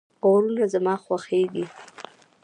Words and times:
غرونه 0.27 0.63
زما 0.73 0.95
خوښیږي 1.05 1.65